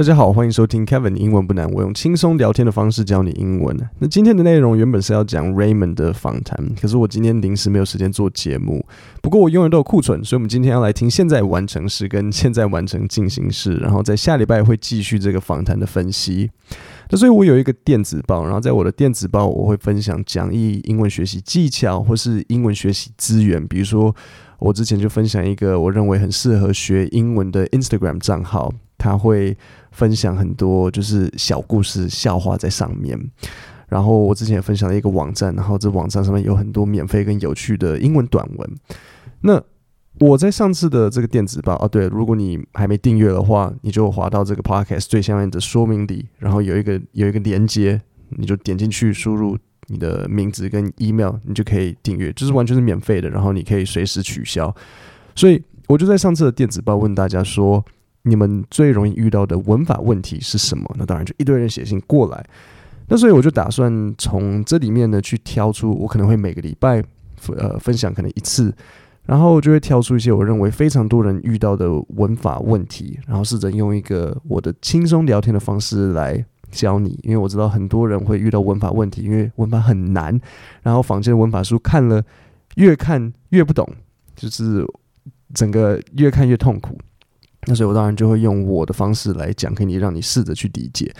[0.00, 3.76] 大家好，欢迎收听 Kevin 英文不难，我用轻松聊天的方式教你英文。
[3.98, 8.82] 那今天的内容原本是要讲 Raymond 的访谈，可是我今天临时没有时间做节目。
[9.20, 16.50] 不过我永远都有库存，所以我们今天要来听现在完成时跟现在完成进行式，然后在下礼拜会继续这个访谈的分析。
[17.10, 24.16] 那所以我有一个电子报，然后在我的电子报我会分享讲义、英文学习技巧或是英文学习资源，比如说
[24.60, 28.72] 我之前就分享一个我认为很适合学英文的 Instagram 账号。
[29.00, 29.56] 他会
[29.90, 33.18] 分享很多就是小故事、笑话在上面。
[33.88, 38.70] 然后我之前也分享了一个网站，然后这网站上面有很多免费跟有趣的英文短文。
[39.40, 39.60] 那
[40.20, 49.58] 我在上次的这个电子报啊，对，如果你还没订阅的话，你就滑到这个 podcast 最下面的说明里，然后有一个有一个连接，你就点进去，输入
[49.88, 54.72] 你的名字跟 email，你就可以订阅，就是完全是免费的，然后你可以随时取消。
[55.34, 57.84] 所以我就在上次的电子报问大家说。
[58.22, 60.84] 你们最容易遇到的文法问题是什么？
[60.98, 62.44] 那当然就一堆人写信过来。
[63.08, 67.02] 那所以我就打算从这里面呢去挑出，我可能会每个礼拜
[67.56, 68.72] 呃分享可能一次，
[69.24, 77.18] 然后就会挑出一些我认为非常多人遇到的文法问题，然后试着用一个我的轻松聊天的方式来教你。
[77.24, 80.40] 因为我知道很多人会遇到文法问题，因为文法很难，
[80.82, 82.22] 然后坊间的文法书看了
[82.76, 83.88] 越看越不懂，
[84.36, 84.86] 就是
[85.52, 86.96] 整个越看越痛苦。
[87.66, 91.12] 那所以，我当然就会用我的方式来讲给你，让你试着去理解。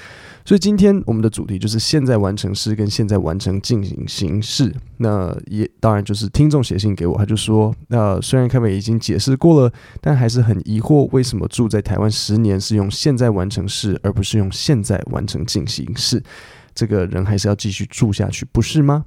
[0.42, 4.74] 所以，今天我们的主题就是现在完成式跟现在完成进行形式。
[4.96, 16.22] 那也当然就是听众写信给我，他就说：那虽然 Kevin 已经解释过了，但还是很疑惑，为什么住在台湾十年是用现在完成式，而不是用现在完成进行式？
[16.80, 19.04] 这个人还是要继续住下去，不是吗？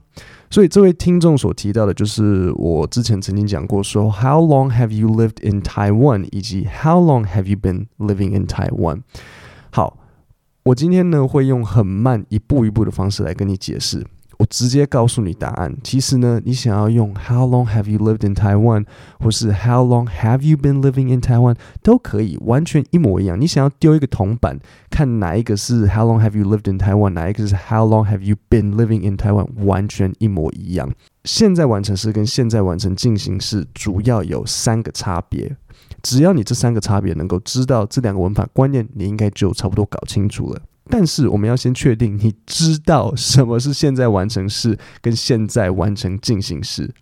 [0.51, 6.27] 所以这位听众所提到的，就是我之前曾经讲过说，How long have you lived in Taiwan？
[6.29, 9.01] 以及 How long have you been living in Taiwan？
[9.71, 9.97] 好，
[10.61, 14.05] 我今天呢会用很慢、一步一步的方式来跟你解释。
[14.43, 15.73] 我直接告诉你答案。
[15.81, 18.85] 其实呢，你想要用 How long have you lived in Taiwan，
[19.21, 23.39] 或是 How long have you been living in Taiwan，都可以，完全一模一样。
[23.39, 24.59] 你想要丢一个铜板，
[24.89, 30.91] 看哪一个是 How long have you lived in Taiwan，哪一个是 How long have you been living in Taiwan，完全一模一样。
[31.23, 35.55] 现在完成式跟现在完成进行式主要有三个差别。
[36.01, 40.61] 只要你这三个差别能够知道这两个文法观念，你应该就差不多搞清楚了。
[40.89, 46.93] 但是我们要先确定，你知道什么是现在完成式跟现在完成进行式。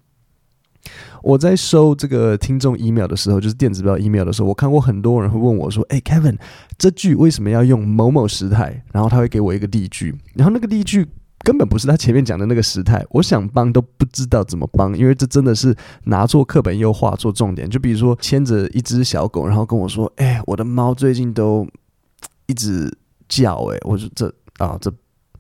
[1.24, 6.38] 我在收这个听众 email 的时候，就是电子报 email 的时候，我看过很多人会问我说：“诶，Kevin，
[6.78, 11.08] 这句为什么要用某某时态？”然后他会给我一个例句，然后那个例句
[11.40, 15.76] 根本不是他前面讲的那个时态，我想帮都不知道怎么帮，因为这真的是
[16.06, 17.70] 拿错课本又画错重点。
[17.70, 21.68] 就比如说牵着一只小狗，然后跟我说：“诶，我的猫最近都
[22.48, 22.96] 一直。”
[23.32, 24.28] 叫诶、我说这
[24.58, 24.92] 啊，这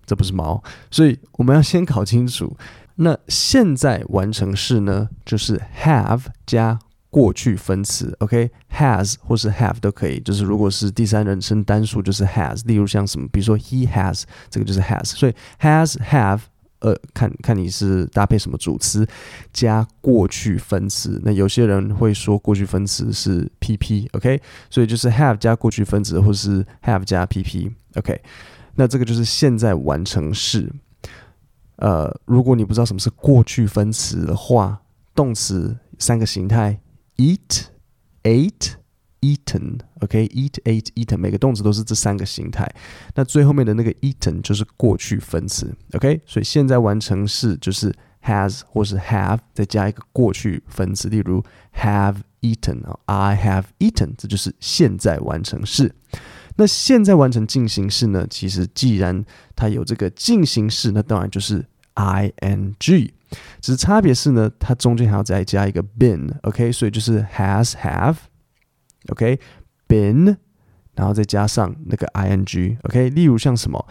[0.06, 2.56] 这不是猫，所以我们要先搞清楚。
[2.96, 6.80] 那现在完成式呢，就是 have 加
[7.10, 10.20] 过去分词，OK，has 或是 have 都可以。
[10.22, 12.66] 就是如果是第三人称单数，就是 has。
[12.66, 15.06] 例如像什么，比如说 he has，这个就是 has。
[15.06, 16.40] 所以 has have，
[16.82, 19.08] 呃，看看你是搭配什么主词
[19.54, 21.22] 加过去分词。
[21.24, 27.72] 那有些人会说过去分词是 PP，OK，所以就是 have 加过去分词，或是 have 加 PP。
[27.96, 28.22] OK，
[28.76, 30.72] 那这个就是现在完成式。
[31.78, 34.82] 呃，如果你不知道什么是过去分词的话，
[35.16, 36.80] 动词三个形态
[37.18, 37.66] ：eat、
[38.24, 38.74] ate、
[39.22, 39.80] eaten。
[40.02, 42.70] OK，eat、ate、eaten，每个动词都是这三个形态。
[43.16, 45.74] 那最后面的那个 eaten 就是过去分词。
[45.94, 47.94] OK，所以现在完成式就是
[48.24, 51.44] has 或是 have 再加一个过去分词，例如
[51.76, 55.96] have eaten，I have eaten，这就是现在完成式。
[56.58, 58.28] 那现在完成进行式呢？
[58.30, 59.24] 其实既然
[59.56, 61.66] 它有这个进行式，那当然就是
[61.96, 63.12] ing。
[63.62, 66.70] 只是差别是呢，它中间还要再加一个 been，OK？
[66.72, 68.18] 所以就是 has have
[69.10, 70.38] OK，been，
[70.96, 73.10] 然后再加上那个 ing，OK？
[73.10, 73.86] 例如像什么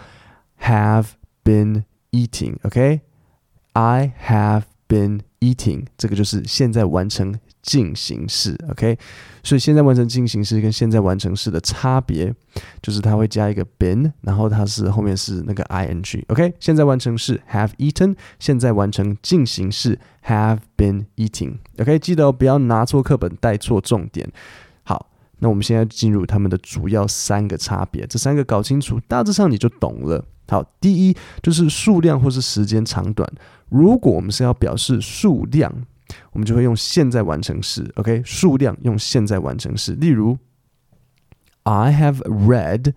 [0.62, 1.06] ，have
[1.44, 7.38] been eating，OK？I have been eating，这个就是现在完成。
[7.62, 8.98] 进行式，OK，
[9.42, 12.34] 所以现在完成进行式跟现在完成式的差别，
[12.80, 24.26] 就是它会加一个 been，然后它是后面是那个 ing，OK，现在完成式 have eaten，现在完成进行式 have been eating，OK，记得哦，不要拿错课本带错重点。
[25.40, 30.24] 那我们现在进入他们的主要三个差别，这三个搞清楚，大致上你就懂了。
[30.48, 33.28] 好，第一就是数量或是时间长短，
[33.68, 35.86] 如果我们是要表示数量。
[36.32, 38.20] 我们就会用现在完成式，OK？
[38.24, 40.36] 数量用现在完成式，例如
[41.62, 42.94] ，I have read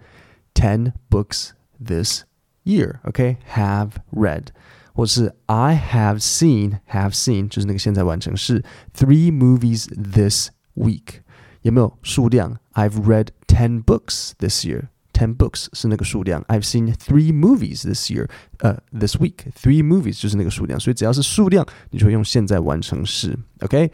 [0.55, 1.49] ten books
[1.79, 2.23] this
[2.63, 2.95] year.
[3.03, 4.47] OK，have read，
[4.95, 8.63] 或是 I have seen，have seen 就是那个现在完成式
[8.97, 11.21] three movies this week。
[11.62, 12.58] 有没有数量？
[12.74, 16.44] I've read ten books this year。Ten books 是那个数量。
[16.44, 18.28] I've seen three movies this year，
[18.58, 20.78] 呃、uh,，this week three movies 就是那个数量。
[20.78, 23.36] 所以只要是数量，你就会用现在完成式。
[23.62, 23.90] OK，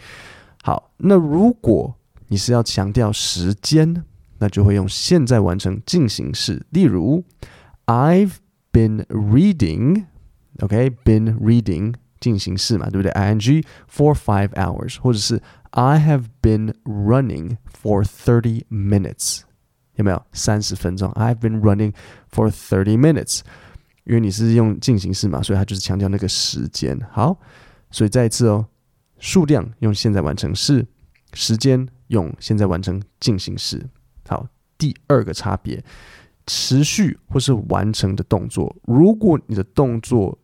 [0.63, 1.97] 好，那如果
[2.29, 4.05] 你是要强调时间，
[4.39, 6.67] 那就会用现在完成进行式。
[6.69, 7.25] 例如，
[7.87, 8.33] I've
[8.71, 11.39] been reading，OK，been、okay?
[11.39, 19.42] reading 进行式嘛，对不对？ing for five hours，或者是 I have been running for thirty minutes。
[19.96, 21.94] 有没有三十分钟，I have been running
[22.32, 23.42] for thirty minutes，
[24.06, 26.98] 因为你是用进行式嘛，所以它就是强调那个时间。
[27.12, 27.38] 好，
[27.92, 28.66] 所以再一次哦，
[29.20, 30.88] 数量用现在完成式，
[31.34, 33.86] 时间用现在完成进行式。
[34.28, 35.84] 好，第二个差别，
[36.48, 40.40] 持续或是完成的动作，如果你的动作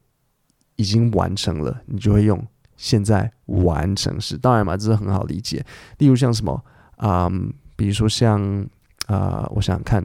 [0.75, 2.41] 已经完成了，你就会用
[2.77, 4.37] 现在完成时。
[4.37, 5.65] 当然嘛，这是很好理解。
[5.97, 6.63] 例如像什么
[6.97, 8.67] 啊、嗯，比如说像。
[9.07, 10.03] 啊、呃，我想想看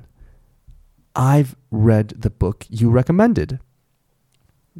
[1.14, 3.56] ，I've read the book you recommended，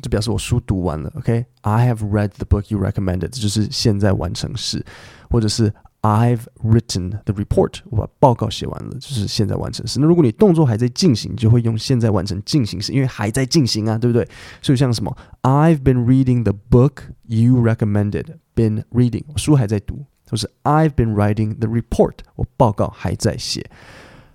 [0.02, 1.10] 就表示我书读完了。
[1.16, 4.84] OK，I、have read the book you recommended，这就是现在完成式，
[5.31, 5.72] 或者是
[6.02, 10.00] I've written the report，我把报告写完了，就是现在完成时。
[10.00, 14.26] 那如果你动作还在进行，就会用现在完成进行时，因为还在进行啊，对不对？
[14.62, 23.70] 所以像什么，I've been reading the book you recommended，been reading，我书还在读，或是 I've been writing the report，我报告还在写。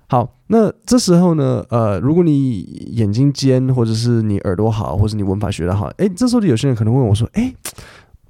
[0.07, 2.59] 好，那这时候呢，呃，如果你
[2.91, 7.55] 眼睛尖，或者是你耳朵好，或者你文法学得好，诶，这时候有些人可能问我说，诶，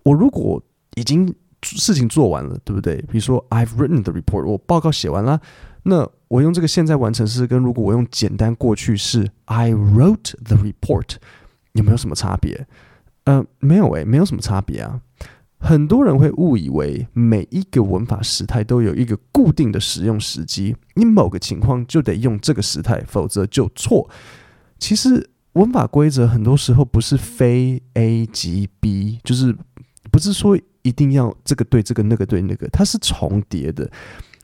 [0.04, 0.64] 我如果
[0.96, 2.98] 已经事情做完了，对不对？
[3.10, 5.42] 比如说，I've written the report，我报告写完了，
[5.84, 11.16] 那我用这个现在完成式，跟如果我用简单过去式，I wrote the report，
[11.74, 12.68] 有没有什么差别？
[13.24, 15.02] 呃，没有诶，没有什么差别啊。
[15.58, 24.08] 很多人会误以为每一个文法时态都有一个固定的使用时机，你某个情况就得用这个时态，否则就错。
[24.78, 29.56] 其实文法规则很多时候不是非 A 即 B，就是
[30.12, 30.56] 不是说
[30.86, 33.90] 一定要这个对这个那个对那个，它是重叠的。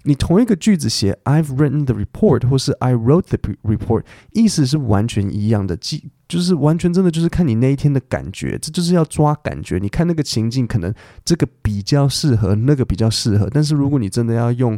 [0.03, 9.77] 你同一个句子写 I've written the report 或是 I wrote the report，意思是完全一样的，即就是完全真的就是看你那一天的感觉，这就是要抓感觉。
[9.77, 10.91] 你看那个情境，可能
[11.23, 13.47] 这个比较适合，那个比较适合。
[13.51, 14.75] 但是如果你真的要用，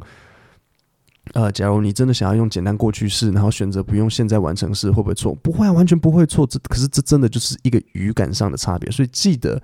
[1.33, 5.33] 呃，假如你真的想要用简单过去式，然后选择不用现在完成式，会不会错？
[5.35, 6.45] 不会啊，完全不会错。
[6.45, 8.91] 这可是这真的就是一个语感上的差别。
[8.91, 9.61] 所以记得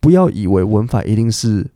[0.00, 1.66] 不要以为文法一定是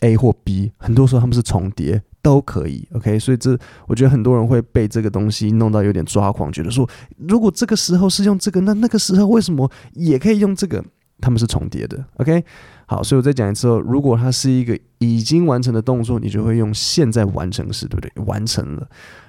[0.00, 2.02] A 或 B，很多时候他们是重叠。
[2.22, 3.56] 都可以，OK，所以这
[3.86, 6.84] 我觉得很多人会被这个东西弄到有点抓狂，觉得说
[7.16, 10.84] 如果这个时候是用这个，那那个时候为什么也可以用这个？
[11.20, 12.44] 他们是重叠的，OK。
[12.86, 18.12] 好，所以我再讲一次哦，如果它是一个已经完成的动作，你就会用现在完成时，对不对？
[18.24, 18.88] 完成了。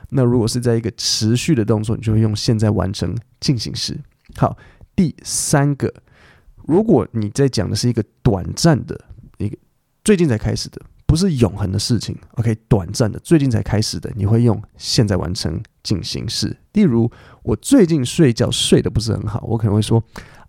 [0.09, 3.99] 那如果是在一个持续的动作，你就会用现在完成进行时。
[4.35, 4.55] 好，
[4.95, 5.93] 第三个，
[6.67, 8.99] 如果你在讲的是一个短暂的
[9.37, 9.57] 一个
[10.03, 10.81] 最近才开始的。
[11.07, 16.53] 不是永恒的事情，OK，短暂的，最近才开始的，你会用现在完成进行式。
[16.73, 17.09] 例如，
[17.43, 20.03] 我最近睡觉睡得不是很好，我可能会说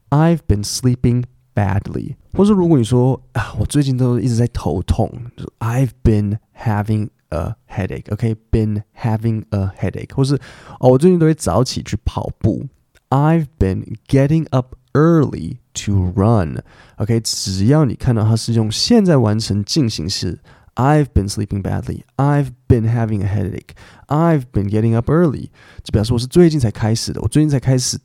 [0.10, 2.16] I've been sleeping badly。
[2.34, 10.16] 或者如果你说啊，我最近都一直在头痛，就是 I've been having a headache，OK，been having a headache。
[10.16, 10.36] 或是
[10.80, 12.68] 哦，我最近都会早起去跑步，
[13.10, 16.60] I've been getting up early。To run,
[16.98, 20.40] OK，只要你看到它是用现在完成进行式，
[20.76, 23.70] I've been sleeping badly, I've been having a headache,
[24.06, 25.50] I've been getting up early，
[25.84, 27.98] 就表示我是最近才开始的，我最近才开始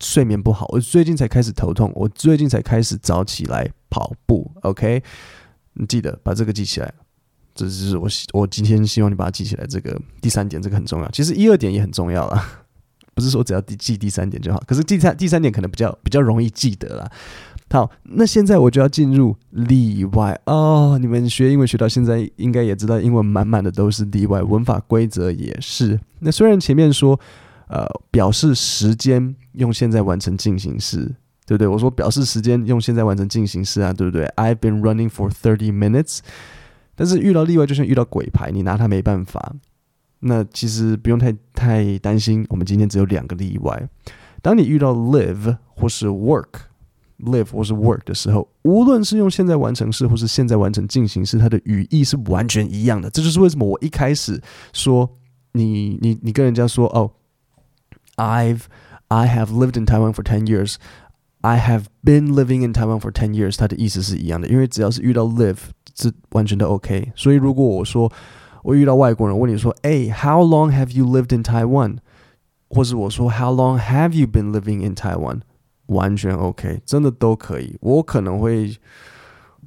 [0.00, 5.02] 睡眠不好，我最近才开始头痛，我最近才开始早起来跑步，OK，
[5.74, 6.92] 你记得把这个记起来，
[7.54, 9.66] 这就是我我今天希望你把它记起来。
[9.66, 12.48] 这个第三点，这个很重要，其实一二点也很重要啦。
[13.14, 17.10] 不是说只要记第三点就好，可是第三第三点可能比较比较容易记得啦。
[17.70, 20.96] 好，那现在我就要进入例外哦。
[21.00, 25.98] 你们学英文学到现在，应该也知道英文满满的都是例外，文法规则也是。
[26.20, 27.18] 那虽然前面说，
[27.68, 31.14] 呃，表示时间用现在完成进行式，
[31.46, 31.66] 对不对？
[31.66, 36.20] 我说表示时间用现在完成进行式啊，对不对？I've been running for thirty minutes。
[36.94, 39.54] 但是遇到例外，就像遇到鬼牌，你拿它没办法。
[40.20, 43.88] 那其实不用太太担心，我们今天只有两个例外。
[44.42, 53.08] 当你遇到 live 或是 work，live 或是 work 的时候，无论是用现在完成式或是现在完成进行式，它的语义是完全一样的。
[53.10, 54.40] 这就是为什么我一开始
[54.72, 55.08] 说
[55.52, 57.08] 你你你跟人家说哦
[58.17, 58.63] I've
[59.07, 60.75] I have lived in Taiwan for ten years.
[61.41, 63.57] I have been living in Taiwan for ten years。
[63.57, 65.57] 它的意思是一样的，因为只要是遇到 live，
[65.93, 67.11] 这完全都 OK。
[67.15, 68.11] 所以如果我说
[68.63, 71.97] 我遇到外国人问你说，哎，How long have you lived in Taiwan？
[72.69, 75.41] 或者我说 How long have you been living in Taiwan？
[75.87, 77.77] 完全 OK，真的都可以。
[77.81, 78.77] 我可能会，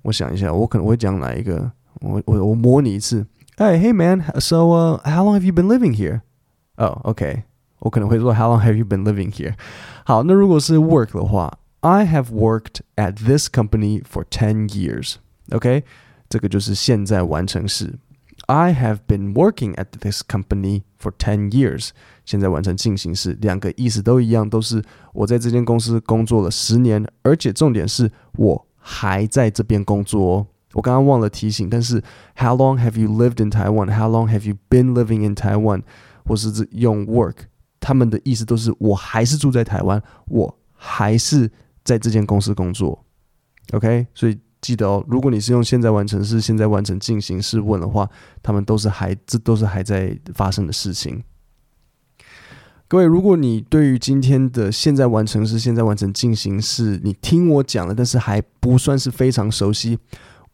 [0.03, 1.71] 我想一下，我可能会讲哪一个？
[2.01, 3.27] 我我我模拟一次。
[3.57, 6.23] 哎，Hey man，so、uh, how long have you been living here？
[6.77, 7.45] 哦、oh,，OK，
[7.81, 9.55] 我可能会说 How long have you been living here？
[10.05, 15.85] 好，那如果是 work 的话，I have worked at this company for ten years。OK，
[16.29, 17.99] 这个就是现在完成式。
[18.47, 21.91] I have been working at this company for ten years。
[22.25, 24.83] 现在完成进行式，两个意思都一样，都是
[25.13, 30.47] 我在这间公司工作了十年，而且重点是我还在这边工作哦。
[30.75, 32.03] 我刚刚忘了提醒，但是
[32.37, 33.97] How long have you lived in Taiwan?
[33.97, 35.83] How long have you been living in Taiwan?
[36.25, 37.47] 或是用 work，
[37.82, 41.52] 他们的意思都是我还是住在台湾，我还是
[41.84, 43.04] 在这间公司工作。
[43.74, 48.08] OK，所以记得哦，如果你是用现在完成式、现在完成进行式问的话，
[48.44, 51.24] 他们都是还这都是还在发生的事情。
[52.88, 59.98] 各位，如果你对于今天的现在完成式、现在完成进行式，你听我讲了，但是还不算是非常熟悉，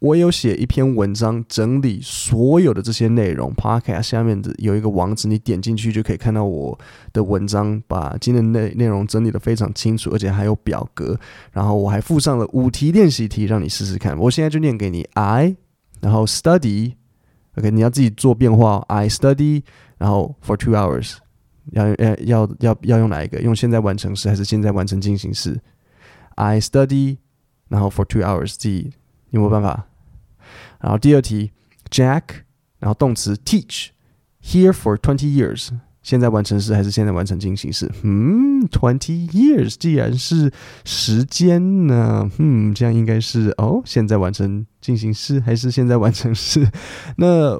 [0.00, 3.52] 我有写一篇文章整理所有的这些内容。
[3.54, 6.78] Podcast 下面的有一个网址，你点进去就可以看到我
[7.12, 11.18] 的文章，把今天的内内容整理的非常清楚，而且还有表格。
[11.50, 14.16] 然后我还附上了五题练习题，让你试试看。
[14.16, 15.56] 我现在就念给你：I，
[16.00, 18.84] 然后 study，OK，你要自己做变化。
[18.86, 19.64] I study，
[19.98, 21.16] 然后 for two hours。
[21.72, 23.40] 要要要要要用哪一个？
[23.40, 25.60] 用现在完成式还是现在完成进行式
[26.36, 27.18] ？I study，
[27.68, 28.92] 然后 for two hours，自己
[29.30, 29.87] 有没有办法？
[30.80, 31.52] 然后第二题
[31.90, 32.22] ，Jack，
[32.78, 35.70] 然后动词 teach，here for twenty years，
[36.02, 37.90] 现在完成式还是现在完成进行式？
[38.02, 40.52] 嗯，twenty years，既然是
[40.84, 46.68] 时间呢，嗯，这样应该是哦，现在完成进行式还是现在完成式？
[47.18, 47.58] 那。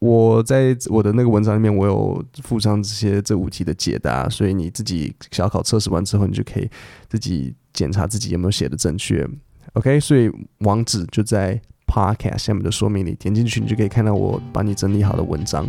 [0.00, 6.66] 我在我的那个文章里面，我有附上这些这五题的解答，所以你自己小考测试完之后，你就可以
[7.06, 9.28] 自己检查自己有没有写的正确。
[9.74, 11.60] OK，所以网址就在
[11.90, 15.68] Podcast 下面的说明里，点进去你就可以看到我帮你整理好的文章。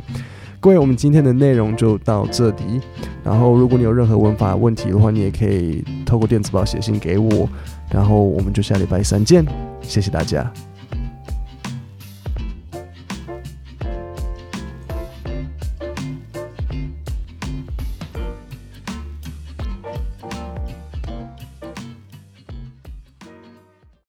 [0.60, 2.80] 各位，我们今天的内容就到这里。
[3.24, 7.50] 然后，如果你有任何文法问题的话，你也可以透过电子报写信给我。
[7.90, 9.44] 然后，我们就下礼拜三见，
[9.82, 10.54] 谢谢大家。